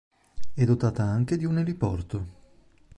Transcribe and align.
È 0.55 0.63
dotata 0.65 1.03
anche 1.03 1.37
di 1.37 1.45
un 1.45 1.59
eliporto. 1.59 2.25